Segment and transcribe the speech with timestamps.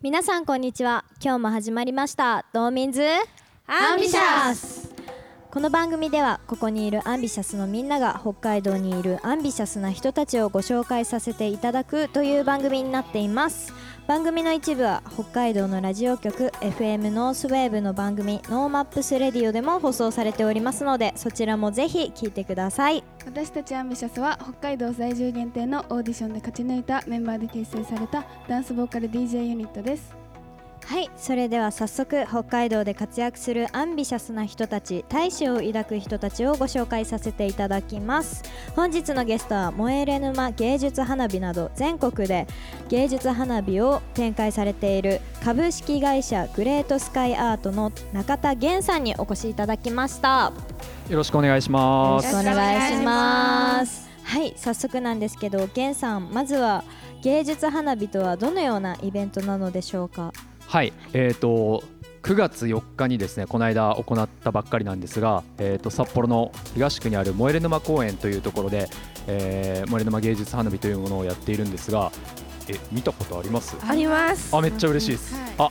[0.00, 1.04] 皆さんこんにちは。
[1.20, 2.46] 今日も始まりました。
[2.52, 3.02] 道民's
[3.66, 4.77] アンビシャス。
[5.50, 13.72] この番組ではここにいるアンビシャスのみんなが北海道にいるアンビシャスな人たちをご紹介させていただくという番組になっています。
[14.06, 23.02] 番組の一部は北海道のラジオ局 FM ノースウェーブの番組 NoMaps Radio でも放送されておりますのでそちらもぜひ聞いてください。
[23.24, 30.17] 私たちアンビシャスは北海道在住限定のオーディションで勝ち抜いたメンバーで結成されたダンスボーカル DJ ユニットです。
[30.88, 38.42] はいそれでは早速北海道で活躍するアンビシャスな人たち大志を抱く人たちをご紹介させていただきます。
[38.74, 42.46] 本日のゲストは萌えれ沼芸術花火など全国で
[42.88, 50.54] 芸術花火を展開されている株式会社グレートスカイアートの中田源さんにお越しいただきました。
[51.10, 52.26] よろしくお願いします。
[52.28, 54.08] よろしくお願いします。
[54.22, 56.82] はい早速なんですけど源さんまずは
[57.22, 60.32] 芸術花火とはどのようなイベントなのでしょうか？
[60.68, 61.82] はい、えっ、と
[62.22, 68.90] 9月4日にですねこの間行ったばっかりなんですが、えー、と札幌の東区にある萌えれ沼公園というところで、
[69.26, 72.12] えー、萌えれ沼芸術花火というものをやっているんですが
[72.68, 73.76] え見たことあります？
[73.80, 74.54] あります。
[74.54, 75.54] あめっちゃ嬉しいです、はい。
[75.58, 75.68] あ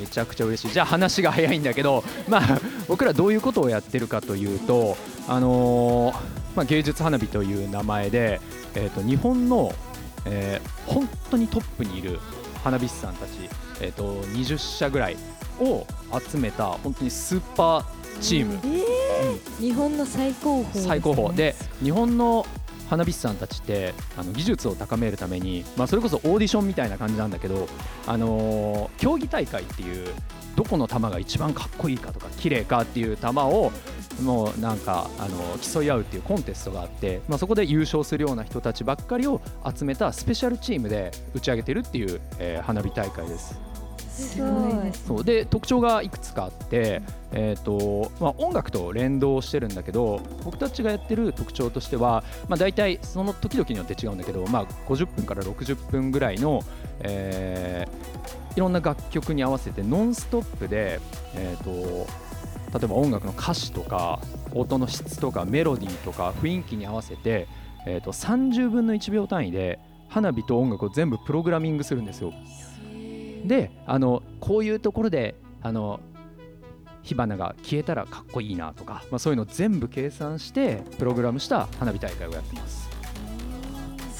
[0.00, 0.72] めちゃくちゃ嬉しい。
[0.72, 4.96] じゃあ話が早いんだけど まあ僕らどういうことをやってるかというと
[5.28, 6.14] あのー
[6.56, 8.40] まあ、芸術花火という名前で、
[8.74, 9.74] えー、と日本の、
[10.24, 12.18] えー本当にトップにいる
[12.64, 13.48] 花火師さんたち、
[13.82, 15.16] えー、と20社ぐらい
[15.60, 15.86] を
[16.30, 17.84] 集めた本当にスーパー
[18.20, 18.58] チーム、
[19.58, 20.70] 日本の最高峰ね。
[20.74, 21.34] 最高峰。
[21.34, 22.46] で日本の
[22.92, 27.66] 花火師さんたちってあの技術を高めるために、まあ、それこそオーディションみたいな感じなんだけど、
[28.06, 30.12] あのー競技大会っていう
[30.56, 33.72] どこの球が一番かっこいいかとか綺麗かっていう球を
[34.22, 39.40] もうなんか、あの競い合うっていうコンテストがあって、まあ、そこで優勝するような人たちばっかりを
[39.74, 43.58] 集めたスペシャルチームで打ち上げてるっていう、えー花火大会です。
[44.12, 56.62] すごいそうで特徴がいくつかあって、えーとまあ、音楽と連動してるんだけど僕たちがやってる特徴としては、まあ、大体その時々によって違うんだけど、まあ、50分から60分ぐらいの、
[57.00, 61.00] えーいろんな楽曲に合わせてノンストップで、
[61.34, 62.06] えー、と
[62.78, 64.20] 例えば音楽の歌詞とか
[64.54, 67.48] 音の質とかメロディーとか雰囲気に合わせて、
[67.86, 69.78] えー、と30分の1秒単位で
[70.08, 72.32] 花火と音楽を全部プログラミングするんですよ。
[73.44, 76.00] であのこういうところであの
[77.02, 82.90] 火花が消えたらかっこいいなとか、まあ、そういうのを全部計算してプログラムした花火大会をやっています。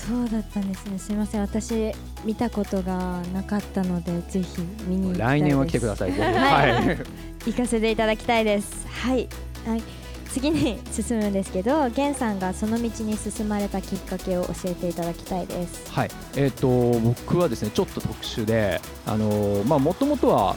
[0.06, 0.99] そうだったんですね。
[0.99, 1.43] すみません。
[1.43, 1.93] 私
[2.25, 6.11] 見たことがなかったのでぜひ見に来年は来てください。
[6.11, 6.99] はい。
[7.47, 8.87] 行かせていただきたいです。
[8.88, 9.28] はい、
[9.65, 9.82] はい、
[10.32, 16.69] 次に進むんですけど源さんがその道に進まれたきっかけを教えていただきたいですはい、えっ、と
[17.00, 20.56] 僕はですねちょっと特殊で、あのまあもともとは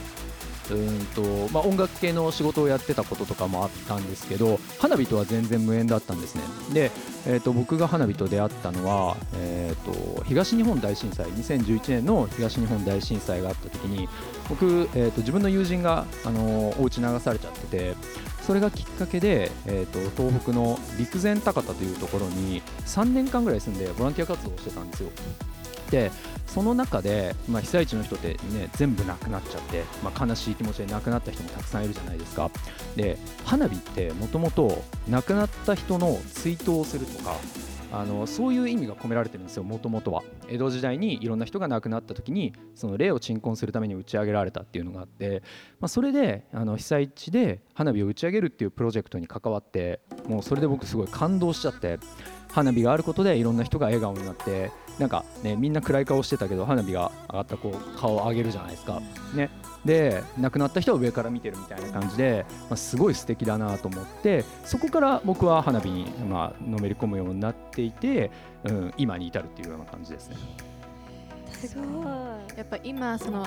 [0.71, 1.21] うんと
[1.51, 6.41] まあ音楽系の仕事をやってたこととかもあったんですけど、花火とは全然無縁だったんですね。
[6.73, 6.91] で、
[7.27, 14.07] えっ、と僕が花火と出会ったのは、えっ、と東日本大震災2011年の東日本大震災があった時に、
[14.49, 17.95] 僕えっ、と自分の友人があのーお家流されちゃってて。
[18.45, 25.09] それがきっかけで、えー、と東北の陸前高田というところに3年間ぐらい住んでボランティア活動をしてたんですよ。
[25.89, 26.11] で
[26.47, 32.49] その中で、まあ、被災地の人って、ね、全部なくなっちゃって、まあ、悲しい気持ちで亡くなった人もたくさんいるじゃないですか。
[32.95, 37.35] で花火ってもともと亡くなった人の追悼をするとか
[37.91, 40.23] あのそういう意味が込められてるんですよもともとは。
[40.47, 45.41] 江戸時代にいろんな人が亡くなった時にその霊を鎮魂するために打ち上げられたっていうのがあって、
[45.79, 51.99] まあ、それであの被災地で花火を打ち上げるっていうプロジェクトに関わってもうそれで僕すごい感動しちゃって。
[52.51, 59.01] 花火があることでいろんな人が笑顔になってなんかねみんな暗い顔してたけど花火が上がったこう顔を上げるじゃないですか。
[59.33, 59.49] ね、
[59.83, 68.31] で亡くなった人は上から見てるみたいな感じで、まあ、すごい素敵だなと思ってそこから僕は花火に、まあのめり込むようになっていて、
[68.63, 70.37] うん、今に至るっていうような感じですね。
[71.51, 73.45] すごいやっぱ今その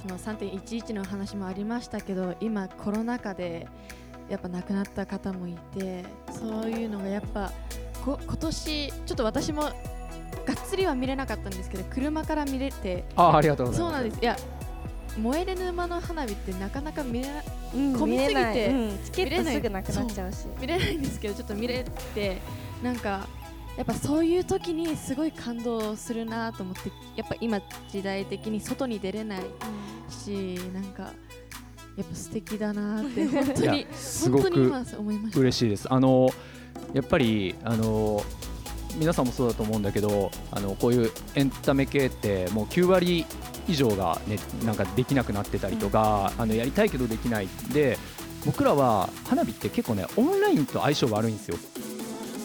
[0.00, 3.66] その3.11の話もありましたけど今コロナ禍で
[4.28, 7.52] やっぱ亡くなった方もいてそういうのがやっぱ
[8.04, 9.72] こ今年ちょっと私もがっ
[10.66, 13.92] つりは見れなかったんですけど車から見れてあありがとうございます。
[13.92, 14.22] そうなんです。
[14.22, 14.36] いや
[15.18, 17.34] 燃えれ沼の花火ってなかなか見れな
[17.74, 18.68] うん混みすぎて見れない。
[18.68, 19.54] うんチケット見れない。
[19.54, 20.38] すぐなくなっちゃうし。
[20.60, 21.84] 見れないんですけどちょっと見れ
[22.14, 22.38] て
[22.82, 23.26] なんか
[23.76, 27.60] やっぱそういう時にすごい感動するなと思ってやっぱ今
[27.90, 29.40] 時代的に外に出れない
[30.08, 31.12] しなんか
[31.96, 35.40] やっぱ素敵だなって 本当いにやすごく本当に今思いました。
[35.40, 35.92] 嬉しいです。
[35.92, 36.28] あの
[36.94, 38.22] やっぱりあの
[38.96, 43.26] 皆さんもそうだと思うんだけどあのこういうエンタメ系ってもう9割
[43.66, 47.48] 以上がねなんかできなくなってたりとか、あのやりたいけどできない。
[47.72, 47.98] で
[48.46, 51.56] 僕らは花火って結構ねオンラインと相性悪いんですよ。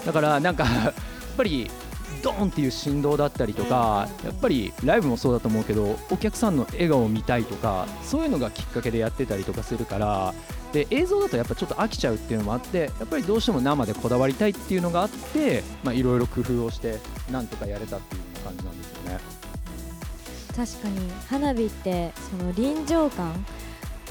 [0.06, 0.94] だからなんかやっ
[1.36, 1.69] ぱり
[2.24, 10.34] ドーンっていう振動だったりとかやっぱりライブもそうだと思うけどお客さんの笑顔を見たいとかそういうのがきっかけでやってたりとかするから
[10.71, 15.63] で映像だとやっぱちょっと飽きちゃうっていうのもあってやっぱりどうしても生でこだわりたいっていうのがあって
[15.94, 17.00] いろいろ工夫をして
[17.31, 19.39] なんとかやれたっていう感じなんですよね。
[20.56, 23.45] 確かに花火ってその臨場感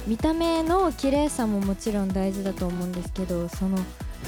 [0.07, 3.77] 見た目の綺麗さももちろん大事だと思うんですけどその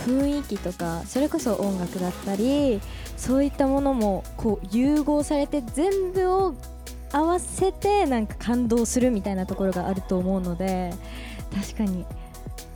[0.06, 2.80] 雰囲気とかそれこそ音楽だったり
[3.16, 6.54] そういったものもこう融合されて全部を
[7.12, 10.92] 合わせてなんか感動するみたいなところがあると思うので
[11.54, 12.04] 確かに。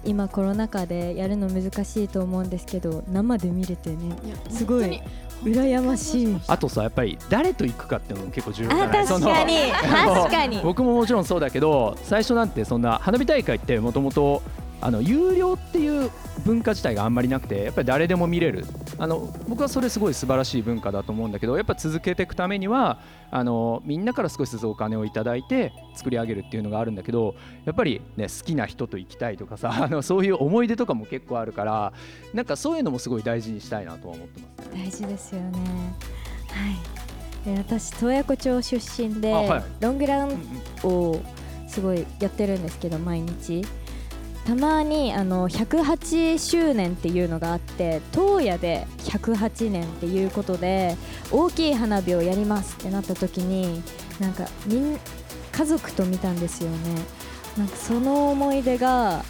[0.06, 4.14] 今コロナ禍でやるの難しいと思うんですけど生で見れてね
[4.50, 5.00] すごい
[5.42, 6.36] 羨ましい。
[6.46, 9.56] あとさやっぱり誰と行くかっていうのも結構重要じゃあない確かに。
[9.72, 10.60] 確かに。
[10.64, 14.42] 僕ももちろんそうだけど最初なんてそんな花火大会ってもともと
[14.80, 16.10] あの有料っていう
[16.44, 18.66] 文化自体があんまりなくてやっぱり誰でも見れる。
[18.98, 23.00] あの僕はそれすごい素晴らしい文化だと思うんだけどやっぱ続けていくためには
[23.30, 27.34] あのみんなから少しずつお金をいただいて作り上げるっていうのがあるんだけど
[27.64, 31.92] やっぱりね好きな人と行きたいとかさ あのそういう思い出とかも結構あるから
[32.32, 34.84] なんかそういうのもすごい大事にしたいなとは思ってますね。
[34.84, 35.58] 大事ですよね。
[36.48, 37.54] はい。
[37.54, 39.64] で私洞爺湖町出身で、あはい。
[39.80, 40.30] ロングラン
[40.84, 41.20] を
[41.66, 43.64] すごいやってるんですけど毎日
[44.44, 50.96] たまにあの108周年っていうのがあって洞爺で108年っていうことで
[51.31, 53.82] 大きい花火をやりますってなった時に
[54.20, 54.99] なんかみん
[55.52, 56.76] 家族と見たんですよね。
[57.56, 59.25] なんかその思い出が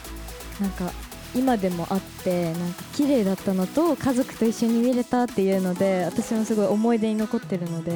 [0.61, 0.91] なんか
[1.35, 7.93] 今でもあってなんか綺麗だったのと家族と一緒に見れたっていうので私もすごい思い出に残ってるので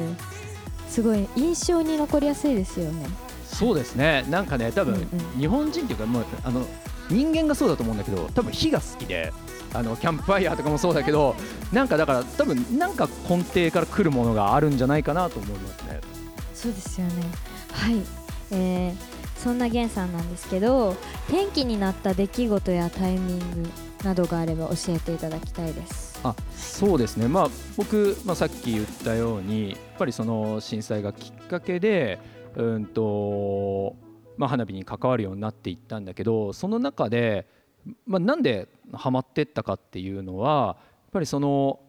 [0.87, 3.07] すごい印象に残りやすいですよね。
[3.45, 4.25] そうですね。
[4.29, 5.07] なんかね多分、
[5.37, 6.65] 日本人っていうかもうあの
[7.09, 9.33] 人間がそうだと思うんだけど多分火が好きで
[9.73, 11.35] あのキャンプファイヤーとかもそうだけど
[11.71, 16.01] なんかだから多分なんか根底から来るものがあるんじゃないかなと思いますね。
[16.53, 17.13] そうですよね。
[17.71, 18.01] はい、
[18.51, 18.93] えー、
[19.37, 20.95] そんな源さんなんですけど
[21.29, 23.69] 転機になった出来事やタイミング
[24.03, 26.19] などがあれば教えていただきたいです。
[26.23, 32.19] あそうですね、まあ、僕、まあ、さっき言ったようにやっぱりその震災がきっかけで、
[32.55, 33.95] うんと
[34.39, 37.45] まあ、花火に関わるようになっていったんだけどその中で、
[38.07, 41.81] まあ、なんでハマってったかっていうのはやっぱりその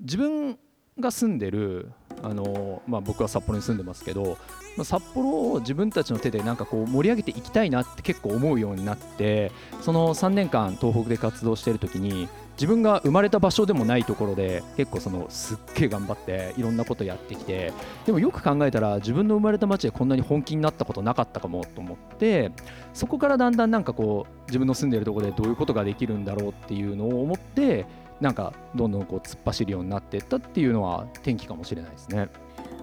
[0.00, 0.58] 自分
[0.98, 1.92] が住んでる
[2.24, 4.38] あの、まあ、僕は札幌に住んでますけど、
[4.76, 12.28] まあ、札幌を自分たちの手でなんかこう盛り上げていきたいなって結構思うようになってその3年間東北で活動してる時に
[12.58, 17.72] 自分が生まれた場所でもないところで結構そのすっげえ頑張っていろんなことやってきて
[18.04, 22.50] でもよく考えたら自分の生まれた町でこんなに本気になったことなかったかもと思って
[22.94, 27.86] そこからだんだんなんかこう自分の住んでるところでどういうことができるんだろうっていうのを思って
[28.20, 32.28] なんかどんどんこう突っ走るようになっていったっていうのは転機かもしれないですね。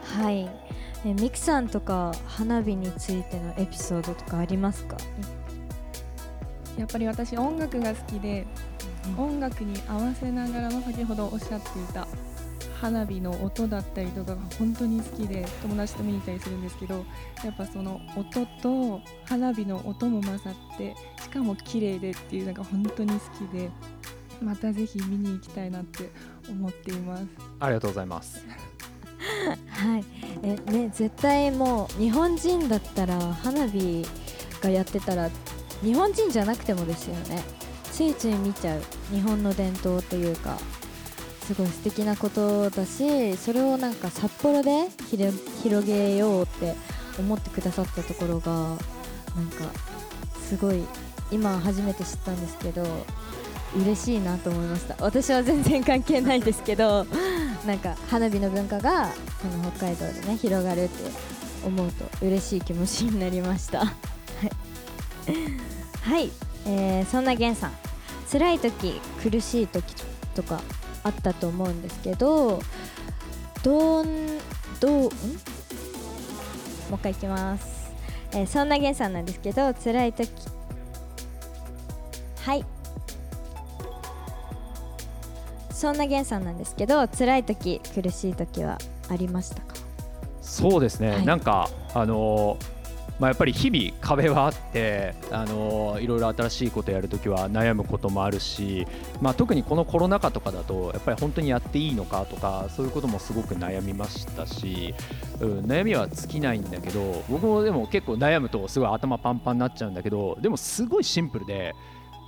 [0.03, 0.49] はい、
[1.05, 4.95] えミクさんとか花火についてのエピソードとかありますか？
[6.77, 8.45] やっぱり私音楽が好きで、
[9.17, 12.07] 音楽に合わせながらの先ほどおっしゃっていた
[12.81, 17.05] 花火の音だったりとかが本当に好きで友達と見に行ったりするんですけど
[17.43, 23.69] やっぱその音と花火の音も混ざってしかも綺麗でっていうのが本当に好きで
[24.41, 26.09] またぜひ見に行きたいなって
[26.49, 27.25] 思っています。
[27.59, 28.45] ありがとうございます。
[29.69, 30.05] はい
[30.43, 34.05] えね絶対もう日本人だったら花火
[34.61, 35.29] がやってたら
[35.85, 37.41] 日本人じゃなくてもですよね。
[37.91, 38.81] ついつい見ちゃう。
[39.11, 40.57] 日本の伝統というか。
[41.45, 44.87] すごい素敵なことだしそれをなんか札幌で
[45.61, 46.73] 広げようって
[47.19, 48.77] 思ってくださったところがなんか
[50.39, 50.83] すごい
[51.31, 52.83] 今初めて知ったんですけど
[53.75, 54.95] 嬉しいなと思いました。
[55.03, 57.05] 私は全然関係ないですけど
[57.67, 59.09] なんか花火の文化が
[59.41, 61.11] この北海道でね広がるって
[61.63, 63.79] 思うと嬉しい気持ちになりました。
[63.79, 63.91] はい、
[66.05, 66.31] はい。
[66.67, 67.71] えーそんな源さん。
[68.31, 69.83] 辛い時苦しい時
[70.33, 70.59] とか
[71.03, 72.59] あったと思うんですけど
[73.63, 74.39] どん
[74.79, 75.03] どうん？
[75.03, 75.09] もう
[76.95, 77.91] 一回いきます、
[78.33, 80.29] えーそんな源さんなんですけど辛い時。
[82.41, 82.65] はい。
[85.71, 88.77] そんな源さんなんですけど辛い時苦しい時は
[89.09, 89.75] ありましたか？
[90.41, 91.25] そうですね、はい。
[91.25, 92.74] なんかあのー
[93.19, 98.85] まあ、やっぱり日々壁はあって、あのいろいろ新しいことやるときは悩むこともあるし、
[99.21, 104.93] まあ、特にこのコロナ禍とかだとやっぱり本当にやっていいのかとかそういうこともすごく悩みましたし、
[105.39, 111.73] うん、悩みは尽きないんだけど僕もでも結構悩むとすごい頭パンパンになっちゃうんだけどでもすごいシンプルで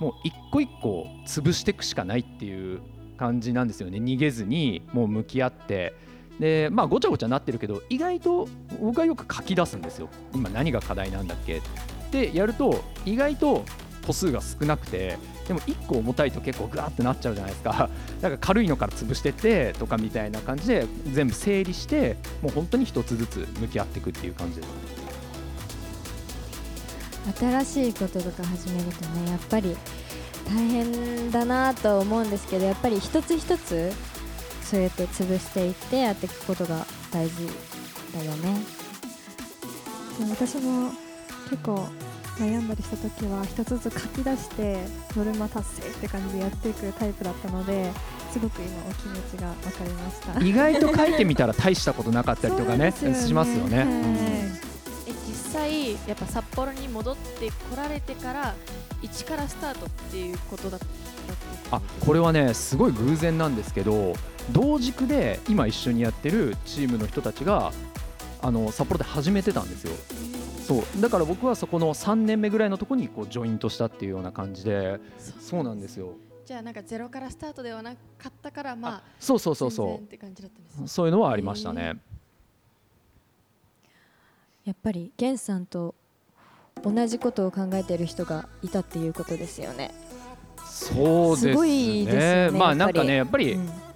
[0.00, 2.80] もう一個一個潰していくしかないっていう
[3.18, 3.98] 感じなんですよね。
[3.98, 5.92] 逃げずにもう向き合って
[6.38, 8.48] でまあごちゃごちゃなってるけど意外と
[8.80, 10.08] 僕はよく書き出すんですよ。
[10.34, 11.58] 今何が課題なんだっけ。
[11.58, 11.60] っ
[12.10, 13.64] てやると意外と
[14.06, 17.90] 歩数が少なくてでも1個重たいと結構グワーってなっちゃうじゃないですか。
[18.20, 24.68] だか軽いのから潰してってとかみたいな感じで全部整理してもう本当に一つずつ向き合っていくっていう感じです。
[27.38, 29.76] 新しいこととか始めるとねやっぱり
[30.48, 33.92] 大変だなと思うんですけどやっぱり一つ一つ
[34.68, 37.46] そうやって潰していってやっていくことが大事
[38.12, 38.60] だよね。
[40.18, 40.90] で私も
[41.48, 41.88] 結構
[42.38, 44.78] 悩んだりした時は一つずつ書き出して
[45.16, 47.90] ノルマ達成って感じでやっていくタイプだったので
[48.30, 50.44] すごく今お気持ちが分かりました。
[50.44, 53.14] 意外と書いてみたら大したことなかったりとかねね。
[53.14, 53.86] しますよね、はい。
[53.86, 53.94] うん。
[54.16, 54.60] え
[55.26, 58.54] 実際やっぱ札幌に戻ってこられてから
[59.00, 60.86] 一からスタートっていうことだった
[61.76, 64.14] あこれはねすごい偶然なんですけど
[64.52, 67.72] 同軸で今一緒にやってるチームの人たちが
[68.40, 69.92] あの札幌で始めてたんですよ。
[70.66, 71.00] そう。
[71.00, 75.00] だから僕はそこの3年目ぐらいのところにこうジョイントしたっていうような感じで
[75.40, 76.12] そうなんですよ。
[76.46, 81.96] じゃあなんかゼロからスタートではなかったからまあそうそうそうそって感じだったんですうそういうのはありましたね。
[84.64, 85.94] やっぱりゲンさんと
[86.82, 89.92] 同じことを考えている人がいたっていうことですよね。
[90.66, 91.52] そうですね。
[91.52, 93.87] すごいですよねまあなんかねやっぱり、うん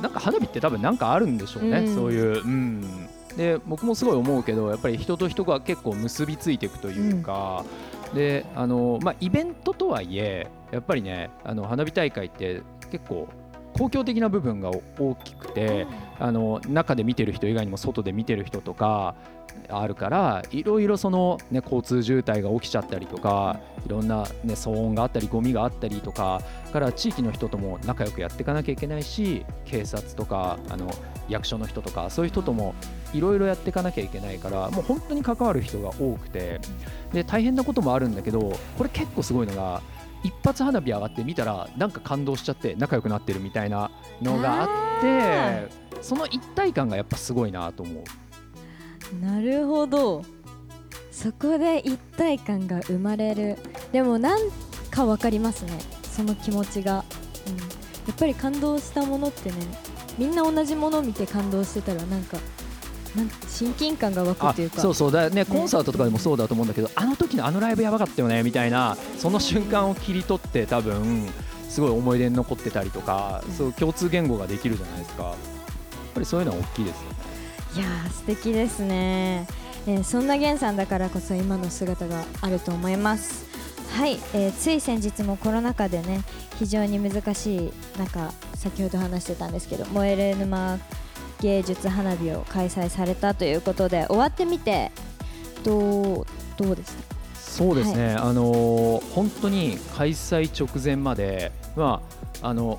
[0.00, 1.94] なんか花火って多分なんかあるんでしょうね、うん。
[1.94, 7.64] そういう、うん、で僕もすごい思うけどやっぱり人と人が結構結びついていくというか、
[8.14, 13.28] であのまあ、イベントとはいえやっぱりねあの花火大会って結構
[13.72, 15.86] 公共的な部分が大きくて、
[16.18, 19.14] あの中で見てる人以外にも外で見てる人とか
[19.68, 26.42] あるからいろいろその、ね、交通渋滞が起きちゃったりとかいろんな、ね、騒音があったりゴミがあったりとか
[26.72, 30.90] から地域の人とも仲良くやっていかなきゃいけないし警察とかあの
[31.28, 32.74] 役所の人とかそういう人とも
[33.12, 36.60] いろいろやっていかなきゃいけないからもう本当に関わる人が多くて
[37.12, 39.80] で大変なこともあるんだけどこれ結構すごいのが
[40.26, 49.24] 一発花火上がって見たらなんか感動しちゃって仲良くなってるみたいなのがあってその一体感がやっぱすごいなと思う。
[49.24, 50.24] なるほど。
[51.12, 53.56] そこで一体感が生まれる。
[53.92, 54.40] でもなん
[54.90, 55.78] かわかりますね。
[56.02, 57.04] その気持ちが、
[57.46, 57.62] うん、や
[58.10, 59.56] っぱり感動したものってね
[60.18, 62.38] みんな同じものを見て感動してたらなんか
[63.48, 64.80] 親近感が湧くあというか。
[64.80, 65.12] そうそう。
[65.12, 71.28] だねコンサートとかでもそうだと思うんだけど、あの時のあのライブやばかったよねみたいなその瞬間を切り取って多分
[71.68, 75.24] すごい思い出に残ってたりとか、そう共通言語ができるじゃないですか。
[75.24, 75.34] やっ
[76.14, 77.16] ぱりそういうのは大きいですよね。
[77.76, 79.46] いやー素敵ですね、
[79.86, 83.46] えーそんなゲンさんだからこそ今の姿があると思います。
[83.92, 86.22] はい、えーつい先日もコロナ禍でね
[86.58, 90.78] 非常に難しい中先ほど話してたんですけど燃える沼
[91.40, 94.90] 芸術花火を開催されたということで終わってみて
[95.64, 96.26] どう
[96.56, 97.16] どうでした？
[97.34, 102.02] そうですね、あのー本当に開催直前まで、ま
[102.42, 102.78] あ、あの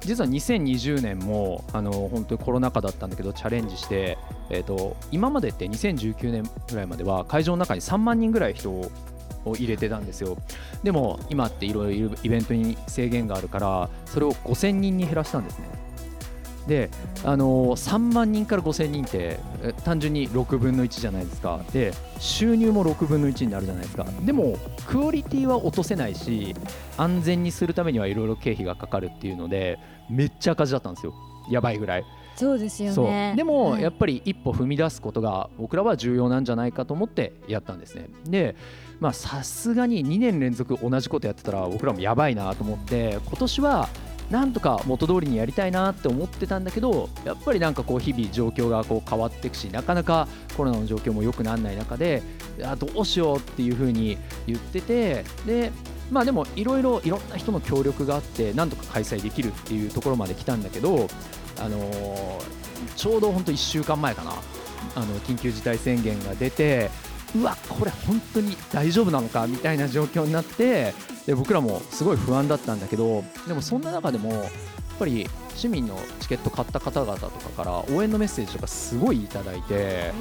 [0.00, 4.18] 実は2020年もあの本当にコロナ禍だったんだけどチャレンジして、
[4.50, 8.90] えー、と今までって2019年ぐらいまでは会場の中に3万人ぐらい人を
[9.56, 10.36] 入れてたんですよ。
[10.82, 15.68] でも今っていろいろイベントに制限があるからそれを5000人に減らしたんですね
[16.68, 16.90] で
[17.24, 21.60] あの3万人から5000人ってえ単純に6分の1じゃないですか。
[21.72, 24.04] で収入も6分の1になるじゃないですか。
[24.24, 24.56] でも
[24.86, 26.54] クオリティは落とせないし
[26.96, 29.78] 安全にするためにはいろいろ経費がかかるっていうので
[30.10, 31.14] めっちゃ赤字だったんですよ。
[31.50, 32.04] やばいぐらい。
[32.36, 33.34] そうですよね。
[33.36, 33.82] でも、はい。
[33.82, 38.08] やっぱり一歩踏み出すことが僕らは重要なんじゃないかと思ってやったんですね。
[38.26, 38.54] で
[39.00, 43.88] まあさすがに2年連続同じことやってたら僕らもやばいなと思って今年は
[44.30, 52.22] なんとか元通りにやりたいなって思ってたんだけどやっぱりなんかこう日々状況がこう変わっていくしなかなかコロナの状況も良くならない中で
[52.58, 55.72] いどうしようっていうふうに言っててで
[56.10, 61.08] まあでもいろいろいろんな人の協力があってなんとか開催できるっていうところまで来たんだけど
[61.58, 62.58] あのー
[62.96, 64.32] ちょうど本当1週間前かな
[64.94, 66.90] あの緊急事態宣言が出て
[67.36, 70.94] うわこれ本当に大丈夫なのかみたいな状況になって
[71.26, 74.42] で僕らもすごい不安だったんだけどでもそんな中でもやっ
[74.98, 80.12] ぱり市民のチケット買った方々とかから応援のメッセージとかすごいいただいて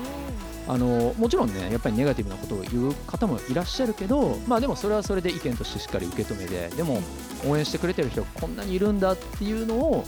[0.68, 7.02] あのもちろんねやっぱりネガティブなことを言う方もいらっしゃるけど、まあ、でもそれはそれで意見としてしっかり受け止めてでも
[7.46, 10.04] 応援してくれてる人がこんなにいるんだっていうのを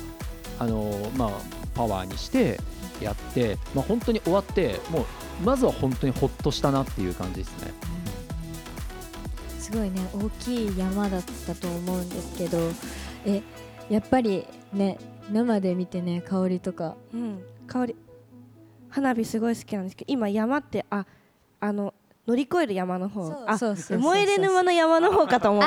[0.60, 1.30] あの、まあ、
[1.76, 2.60] パワーにして
[3.00, 5.06] やって、まあ、本当に終わってもう
[5.44, 7.74] まずは本当にほっとしたなっていう感じですね。
[9.60, 12.58] すごいね大きい山だったと思うんですけど
[13.26, 13.44] え
[13.90, 14.98] やっぱりね
[15.32, 16.96] 生で見てね香りとか。
[17.14, 17.96] うん、香り。
[18.90, 21.06] 花火すごい好きなんですけど今山ってあ
[21.60, 21.94] あの
[22.30, 23.44] 乗り越える山の方。
[23.48, 25.64] あそうそう燃えれ沼の山の方かと思っ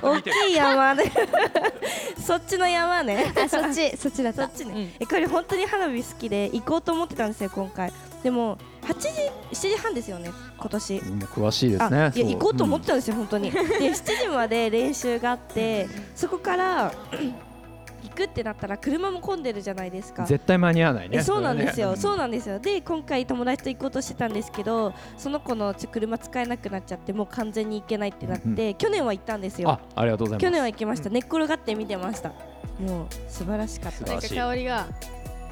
[0.02, 1.12] 大きい山で。
[2.18, 3.30] そっちの山ね。
[3.36, 3.94] あそっち。
[3.94, 4.44] そっちだった。
[4.44, 7.92] そっちね、えこれ本当に花火好きで行こうと思ってたんですよ今回。
[8.22, 9.08] でも8時
[9.52, 11.02] 7時半ですよね今年。
[11.04, 12.12] みんな詳しいですあね。
[12.14, 12.92] いや行こうと思ってた。
[12.92, 13.50] たんですよ、本当に。
[13.50, 17.34] で7時まで練習があってそこから行
[18.16, 20.24] くってなったら車も混んでるじゃないですか。
[20.24, 21.18] 絶対間に合わないね。
[21.18, 22.58] えそうなんですよ、れねそうなんですよ。
[22.58, 29.70] で今回友達と行こうとしてたんですけどその子のちょ車使えなくなっちゃってもう完全に行けないってなって、去年は行ったんですよ。
[29.70, 30.42] あ、ありがとうございます。
[30.42, 32.32] 去年は行きました、寝っ転がって見てました。
[32.80, 34.04] もう素晴らしかった。
[34.06, 34.86] なんか香りが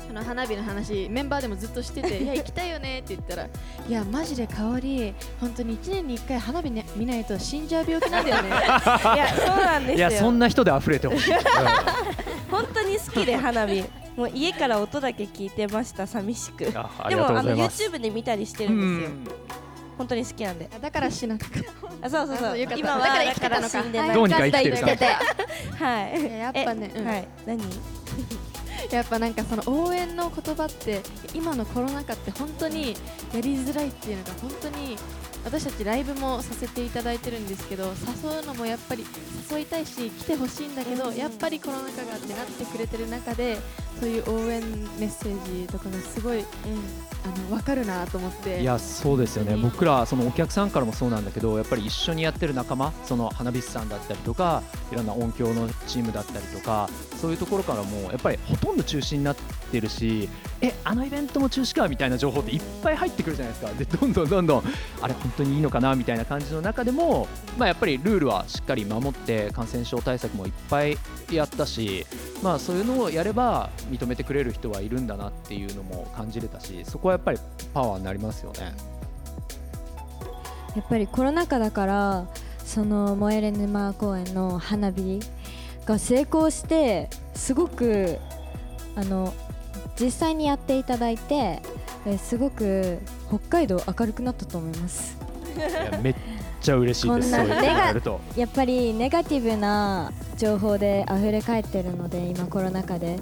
[0.06, 3.44] その花火の話メンバーでもずっとしてて「いや行きたいよね」って言ったら
[3.88, 8.48] 「いやマジで香り本当に1年に1回花火、ね、見ないと死んじゃう病気なんだよね
[9.14, 10.08] いやそうなんですよ。
[10.08, 11.34] いやそんな人で溢れてほしい。
[12.50, 13.84] 本当に好きで花火。
[14.16, 16.66] もう家から音だけ聞いてました寂しく。
[16.66, 17.56] でもあの。
[17.56, 19.16] YouTube で見たりしてるんですよ。
[19.98, 20.68] 本当に好きなんで。
[20.80, 21.46] だから死ななか。
[21.46, 21.50] っ
[22.00, 22.36] たあそうそう。
[22.36, 23.60] そう今はだから生きてたのか。
[23.62, 24.14] だから死んでない。
[24.14, 25.86] どうにか生きてるから。
[25.86, 26.20] はい。
[26.20, 26.24] い。
[26.24, 27.06] ややっぱね、うん。
[27.06, 27.28] はい。
[27.46, 27.60] 何？
[28.90, 31.00] やっぱなんかその応援の言葉って
[31.34, 32.94] 今のコロナ禍って本当に
[33.32, 34.96] やりづらいっていうのが本当に
[35.44, 37.84] 私たちライブもさせていただいてるんですけど
[38.22, 39.04] 誘うのもやっぱり
[39.50, 43.58] 誘いたいし来てほしいんだけどやっぱりコロナ禍がってなってくれてる中で
[44.00, 44.62] そういう応援
[44.98, 46.44] メッセージとかがすごい
[47.24, 48.60] あの分かるなと思って。
[48.60, 54.62] いやそうですよね、僕らそのお客さんからもそうなんだけどやっぱり一緒にやってる仲間その花火師さんだったりとか
[54.92, 56.88] いろんな音響のチームだったりとか
[57.20, 59.36] そういうところからもやっぱりほとんど中止になっ
[59.70, 60.28] てるし
[60.60, 63.72] えあのイベントも中止かみたいな情報っていっぱい入ってくるじゃないですか。
[63.72, 64.64] でどんどんどんどん
[65.00, 70.96] あれ本当にいいのかなみたいな感じの中でも、まあ、やっぱりルールはしっかり守って感染症対策もいっぱい
[71.30, 72.06] やったし、
[72.42, 77.38] まあ、そういうのをやれば認めてくれる人はいるんだなっていうのも感じれたしそこはやっぱり
[77.72, 78.72] パワーになりますよね。
[80.76, 82.26] やっぱりコロナ禍だから
[82.64, 85.20] その燃えれ沼公園の花火
[85.86, 88.18] が成功してすごく
[88.96, 89.32] あの
[89.98, 91.62] 実際にやっていただいて
[92.06, 92.98] えすごく
[93.28, 95.16] 北海道明るくなったと思います
[96.02, 96.14] めっ
[96.60, 97.30] ちゃ嬉しいです。
[97.30, 98.18] こんな。
[98.36, 103.18] やっぱりネガティブな情報で溢れ返ってるので今コロナ禍で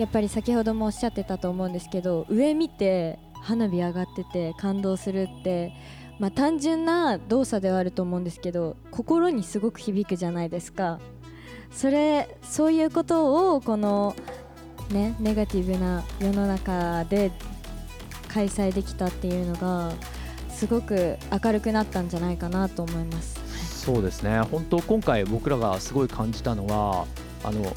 [0.00, 5.74] やっぱり先ほどもおっしゃってたと思うんですけど上見て花火上がってて感動するって
[6.18, 11.00] まあ単純な動作ではあると思うんですけど心にすごく響くじゃないですか
[11.70, 14.16] それそういうことをこの
[14.90, 17.30] ねネガティブな世の中で
[18.28, 19.92] 開催できたっていうのが
[20.48, 23.38] すごく明るくなったんじゃないかなと思います。
[23.84, 24.40] そうですね。
[24.40, 27.06] 本当今回僕らがすごい感じたのは
[27.44, 27.74] あの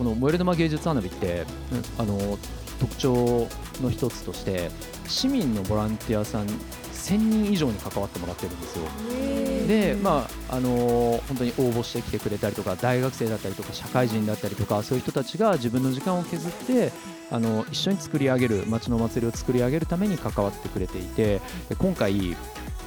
[0.00, 2.38] この燃える沼芸術花火って、うんあの
[2.80, 3.46] 特徴
[3.82, 4.70] の一つとして
[5.06, 8.86] 市民のボランティアさん1000人以上に関わってもらってるんですよ。
[9.68, 16.90] で、まああのー本当に応募してきてくれたりとか大学生だったりとか社会人だったりとかそういう人たちが自分の時間を削って
[17.30, 22.34] あの一緒に作り上げる街のお祭りを作り上げるために関わってくれていてで今回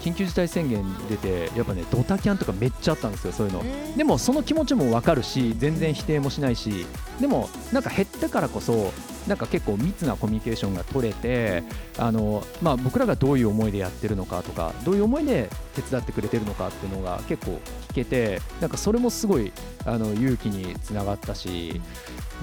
[0.04, 3.64] 緊急事態宣言出てやっぱねドタキャンとかめっちゃあったんですよそういうの。
[3.96, 6.86] でもその気持ちも分かるし全然否定もしないし
[7.22, 8.92] でもなんか減ったからこそ
[9.28, 11.64] なんか結構密なコミュニケーションが取れて
[11.98, 19.54] あの、まあ、僕らがどういう思いでやってるのかとかどういう思いで手伝ってくれてるのかっていうのが結構聞けてなんかそれもすごい
[19.86, 21.82] あの勇気につながったし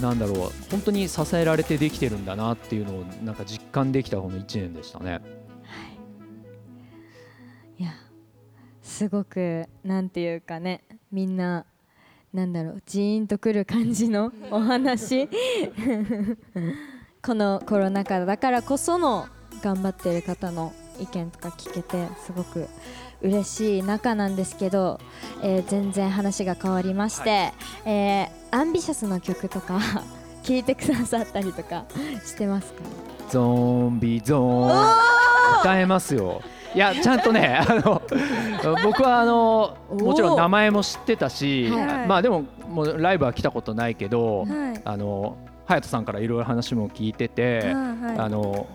[0.01, 5.40] なんだろう本当に支えられてできてるんだなっていうのをなんか実感できたこの1年でしたね。
[9.01, 11.65] すごくなんていうかねみんな
[12.35, 15.27] なんだろうジーンとくる感じのお話。
[17.25, 19.27] このコロナ禍だからこその
[19.63, 22.69] 頑張ってる方の意見とか聞けてすごく
[23.23, 25.01] 嬉しい中なんですけど、
[25.43, 27.55] えー全然話が変わりまして、
[27.87, 29.79] えーアンビシャスの曲とか
[30.45, 31.87] 聞いてくださったりとか
[32.23, 32.83] してますか？
[33.31, 35.61] ゾンビゾーン。
[35.63, 36.43] 歌えますよ
[36.75, 38.03] いやちゃんとね あの
[38.85, 42.07] 僕はあのもちろん名前も知ってたし、はい。
[42.07, 44.81] まあでももうライブは来たことないけど、はい。
[44.85, 48.19] あの隼人さんからいろいろ話も聞いてて、はい。
[48.19, 48.67] あの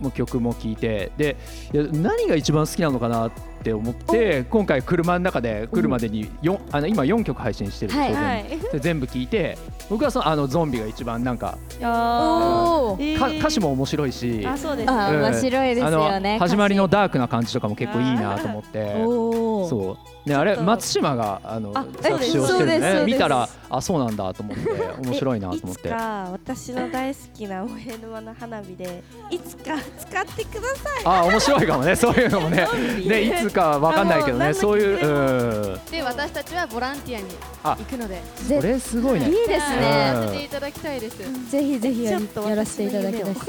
[0.00, 1.36] もう曲も聴いてで
[1.72, 3.32] いや何が一番好きなのかなっ
[3.62, 13.18] て思って今回車の中で来るまでによあの今4曲配信してるんですよ、はい全部で全部聴いて僕はそのあのゾンビが一番なんかおー。
[13.18, 16.34] か歌詞も面白いしあそうです面白いですよね。
[16.34, 18.94] あの始まりのダークな感じとかも結構いいなと思って。
[18.96, 20.28] おおそう。
[20.28, 22.94] ねあれ松島があのあ作詞をしてるそうですそうです。
[23.00, 24.70] ね見たらあそうなんだと思って
[25.06, 25.88] 面白いなと思って。
[25.88, 31.02] いつか私の大好きな萌え沼の花火でいつか使ってください。
[31.04, 32.66] あ面白いかもね そういうのもね。
[33.06, 35.80] ねいつかわかんないけどねそういう何うん。
[35.90, 37.26] で私たちはボランティアに
[37.62, 37.76] あ。
[37.78, 38.20] 行くので。
[38.36, 39.26] それすごいね。
[39.26, 39.80] いいですうん。
[39.80, 41.18] ねやらせていただきたいです。
[41.50, 43.46] ぜひぜひやちょっとやらせていただきたいです。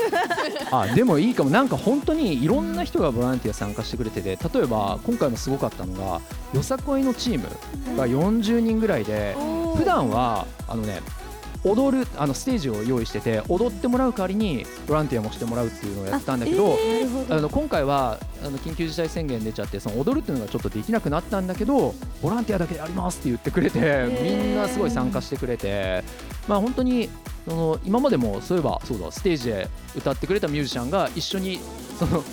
[0.71, 1.49] あでもいいかも。
[1.49, 6.06] なんか本当にいろんな人がボランティア参加してくれてて例えば今回もすごかったのが
[6.53, 9.35] よさこいのチームが40人ぐらいで
[9.75, 11.01] 普段はあのね
[11.63, 16.77] 踊るあのステージを用意してて踊ってもらう代わりにボランティアもしてもらうっていうのをやってたんだけど、
[17.29, 26.03] あの今回はあの緊急事態宣言出ちゃってその踊るっていうのがちょっとできなくなったんだけどボランティアだけでやりますって言ってくれてみんなすごい参加してくれて
[26.47, 27.09] まあ本当に
[27.45, 31.59] その今までもそういえばそうだステージで歌ってくれたミュージシャンが一緒に
[31.97, 32.23] その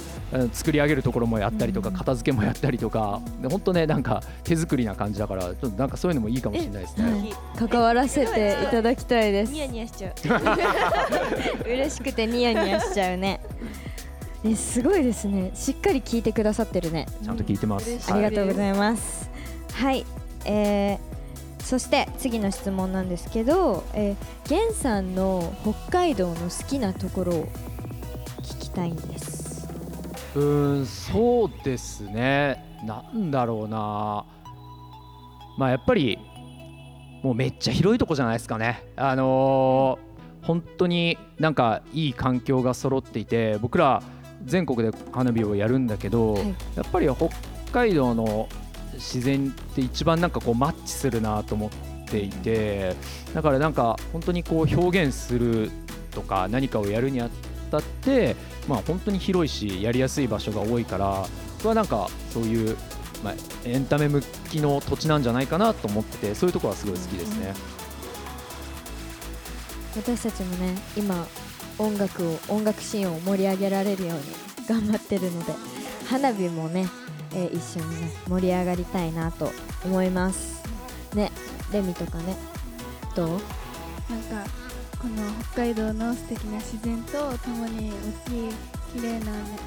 [0.52, 7.32] 作り上げるところもやったりとか片付けもやったりとかで本当ねなんか手作りな感じだからちょっとなんかそういうのもいいかもしれないですね。
[7.56, 9.52] 関わらせていただきたいです。
[9.52, 10.14] ニヤニヤしちゃう。
[11.68, 13.40] 嬉しくてニヤニヤしちゃうね。
[14.44, 15.52] えすごいですね。
[15.54, 17.06] しっかり聞いてくださってるね。
[17.22, 18.12] ちゃんと聞いてます。
[18.12, 19.30] ありがとうごいざいます。
[19.72, 20.04] はい、
[20.44, 21.14] えー
[21.64, 27.48] そして次の質問なんですけど、えー、ゲンさんの北海道の好きなところを
[28.42, 29.43] 聞きたいんです
[30.34, 32.80] うーんそうですね。
[32.84, 34.24] なんだろうな。
[35.56, 36.18] まあやっぱり
[37.22, 38.82] もうめっちゃ広いとこじゃないですかね。
[38.96, 44.02] あのー本当になんかいい環境が揃っていて僕ら
[44.44, 46.48] 全国で花火をやるんだけど、はい。
[46.76, 47.30] やっぱり北
[47.72, 48.46] 海道の
[48.92, 51.70] 自然って一番なんかこうマッチするなと思っ
[52.06, 52.94] ていて
[53.32, 55.70] だからなんか本当にこう表現する
[56.10, 57.30] とか何かをやるにあ
[57.74, 58.36] たって
[58.68, 61.26] まあ本当に広いしやりやすい場所が多いから
[61.58, 62.76] 僕はなんかそういう、
[63.22, 63.34] まあ、
[63.64, 67.54] エンタメ向きの土地なんじゃないかなと思っててそういうところはすごい好きですね。
[69.96, 71.26] 私たちもね今
[71.78, 74.24] 音楽を音楽シーンを盛り上げられるように
[74.68, 75.54] 頑張ってるので
[76.08, 76.88] 花火もね、
[77.32, 79.52] えー一緒にね盛り上がりたいなと
[79.84, 80.62] 思います
[81.14, 81.30] ね
[81.72, 82.36] レミとかね
[83.14, 83.28] どう？
[83.28, 83.40] なん
[84.44, 84.50] か
[85.04, 85.16] この
[85.52, 87.90] 北海道の素敵な自然とともに
[88.26, 88.54] 大きい
[88.94, 89.58] 綺麗な、ね、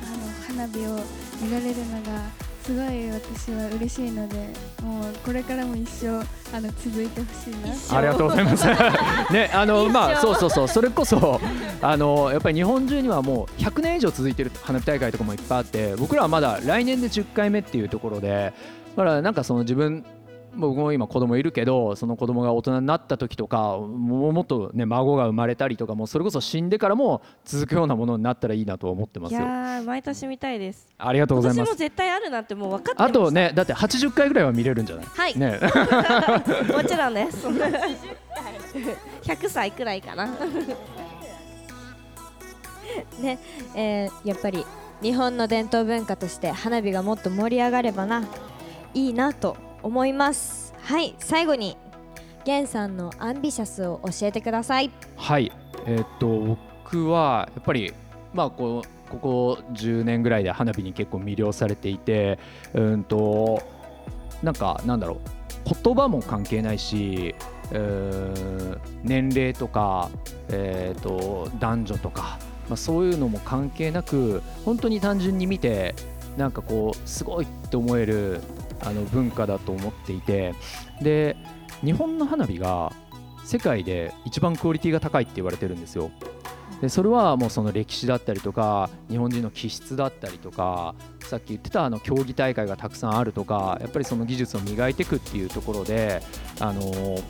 [0.50, 1.00] あの花火を
[1.40, 2.24] 見られるのが
[2.64, 4.36] すごい私は嬉しいので
[4.82, 8.66] もうこれからも一生あの続いてほしいなありがとうございます。
[9.32, 10.68] ね、あのまあそうそうそう。
[10.68, 11.40] それこそ
[11.84, 18.54] あのやっぱり日本中にはもう100年以上続いてる花火大会とかもいっぱいあって、僕らはまだ来年で10回目っていうところで、
[18.96, 20.04] だからなんかその自分
[20.56, 29.48] 僕も今子供いるけどその子供が大人になった時とかもうもっとね孫が生まれたりとかもそれこそ死んでからも続くようなものになったらいいなとは思ってまいやすよ。
[29.48, 31.76] ー毎年見たいですありがとうございます。
[31.76, 35.06] 絶対あるなってもう分かってまあとねだって80回ぐらいは見れるんじゃない？
[35.06, 35.60] はい、ね。
[36.74, 37.48] もちろんです
[39.24, 40.28] 100歳くらいかな
[43.22, 43.40] ね、
[43.76, 44.66] えーやっぱり
[45.02, 48.24] 日本の伝統文化として花火がもっと盛り上がればな
[48.96, 50.74] いいなと思います。
[50.82, 51.78] はい最後に
[52.46, 54.92] ゲンさんのアンビシャスを教えてください。
[55.16, 55.52] はい、
[55.86, 57.94] えーっと僕はやっぱり
[58.34, 62.40] まあこうここ10年ぐらいで花火に結構魅了されていて
[62.74, 63.62] うんと
[64.44, 65.20] なんかなんだろ
[65.66, 67.36] う言葉も関係ないし
[67.72, 70.10] うー年齢とか、
[70.50, 72.38] えー、と男女とか、
[72.70, 75.96] まあ、そういうのも関係なく本当に単純に見て
[76.38, 78.42] なんかこうすごいって思える
[78.82, 80.54] あの文化だと思っていて
[81.02, 81.36] で
[81.84, 82.92] 日本の花火が
[83.44, 86.12] 世界で一番クオリティが高いって言われてるんですよ。
[86.82, 96.22] でそれはもうその歴史だったりとか日本人の気質だったりとかさっき言ってたあの競技大会がたくさんあるとかやっぱりその技術を磨いていくっていうところで
[96.60, 97.24] あのー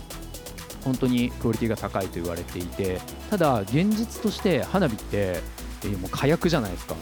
[0.88, 5.42] 本当にクオリティが高いと言われていてただ現実として花火って
[5.84, 6.96] えもう火薬じゃないですか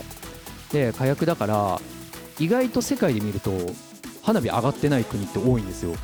[0.72, 1.80] で火薬だから
[2.40, 3.52] 意外と世界で見ると
[4.26, 5.96] 花火上がってない国って多いんですよ。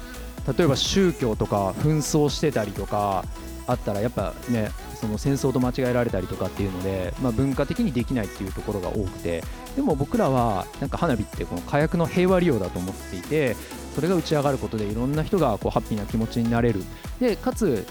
[0.58, 3.26] 例えば宗教とか紛争してたりとか
[3.68, 9.44] あったらやっぱねその戦争と間違えられたりとかっていうので、まあ、文化的にできないっていうところが多くて。
[9.76, 13.56] でも僕らはなんか花火ってこの火薬の平和利用だと思っていて
[13.96, 16.84] それが打ち上がることでいろんな人がこうハッピーな気持ちになれる。
[17.20, 17.86] でかつ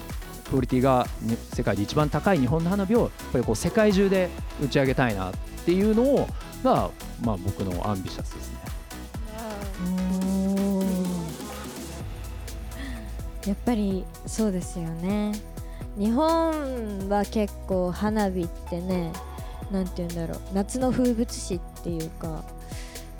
[0.49, 4.29] クオリティがね世界で一番高い日本の花火をやっぱりこう世界中で
[4.63, 5.33] 打ち上げたいなっ
[5.65, 6.27] ていうのを
[6.63, 6.91] が、
[7.23, 8.70] まあ、僕のアンビシャスですね。
[13.45, 15.33] やっぱりそうですよね。
[15.97, 19.11] 日本は結構花火ってね
[19.71, 22.43] 何て言うんだろう夏の風物詩っていうか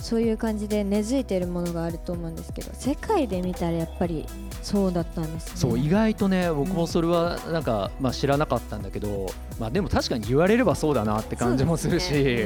[0.02, 4.26] そういう感じで根付いてるものがあると思うんですけど世界で見たらやっぱり
[4.62, 5.54] そうだったんですね。
[5.56, 9.28] そう意外とね僕もそれはなんか、まあ、知らなかったんだけど、
[9.60, 12.46] まあ、でも確かに言われればそうだなって感じもするし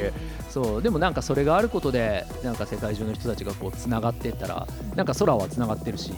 [0.50, 6.12] そうでもなんかそれがあることでなんか世界中の人たちがこうつながっていったらなんか空はつながってるし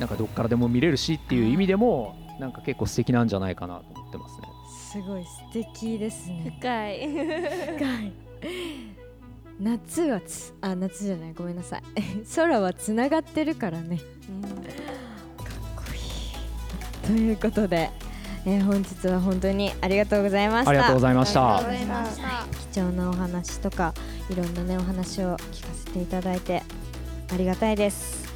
[0.00, 4.48] なんかどっからでも見れるしっていう意味でもなんか結構素敵なんじゃないかなと思ってますね。
[4.92, 6.56] すごい素敵ですね。
[6.60, 7.08] 深い。
[7.76, 8.27] 深い
[9.60, 11.82] 夏はつあ夏じゃないごめんなさい。
[12.36, 13.96] 空はつながってるからね。
[13.96, 14.06] かっ
[15.76, 17.06] こいい。
[17.06, 17.90] ということで、
[18.46, 20.70] えー本日は本当にありがとうございました。
[20.70, 21.62] ありがとうございました。
[22.72, 23.94] 貴重なお話とか
[24.30, 26.62] いろんなねお話を聞かせていただいて
[27.32, 28.28] ありがたいです。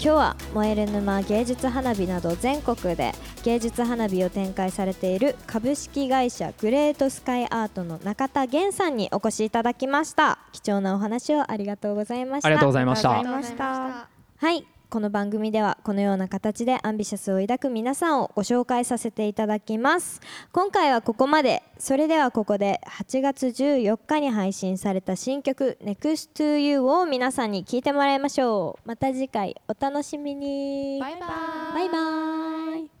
[0.00, 10.38] 日は燃える沼芸術花火など全国で芸術花火を展開されている株式会社グレートスカイアートの中田源さんにお越しいただきました。
[10.52, 12.48] 貴重なお話をありがとうございました。
[12.48, 14.08] ありがとうございました。
[14.38, 20.22] はいこの番組ではこのような形でアンビシャスを抱く皆さんをご紹介させていただきます。
[20.50, 21.62] 今回はここまで。
[21.78, 28.88] それではここで8月14日に配信された新曲 Next to You を皆さんに聴いてもらいましょう。
[28.88, 30.98] また次回お楽しみに。
[31.00, 31.20] バイバイ。
[31.20, 32.97] バイバイ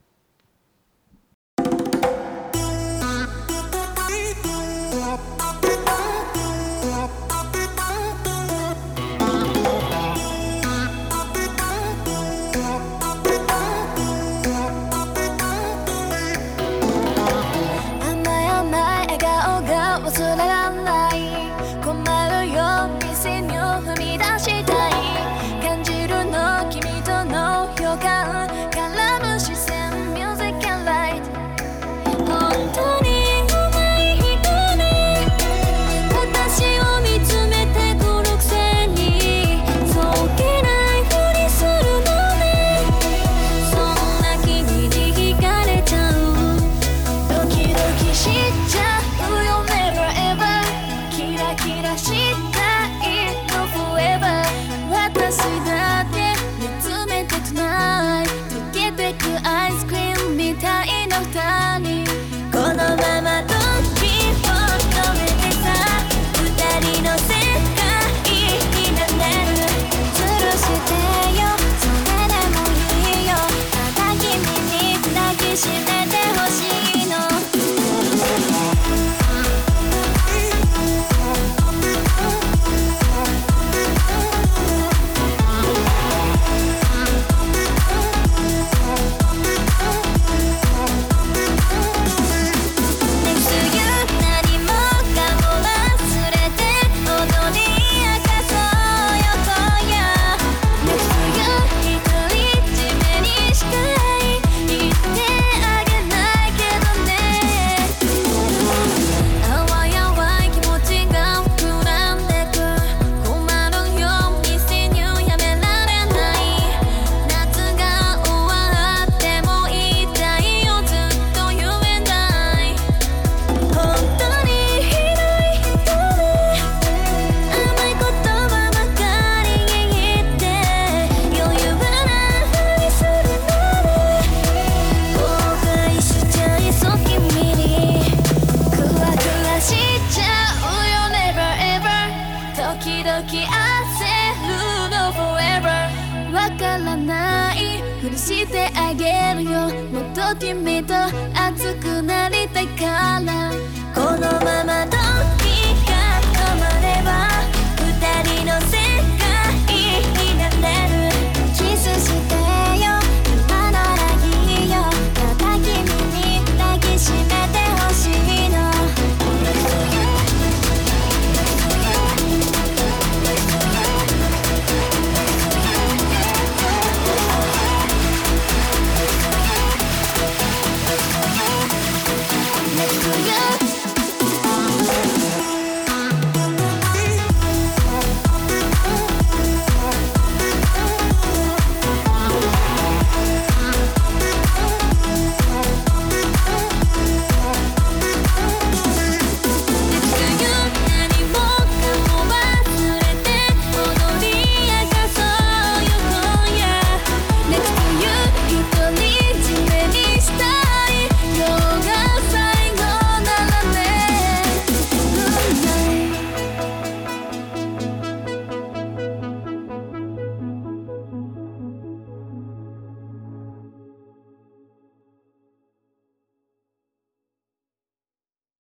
[61.26, 61.67] た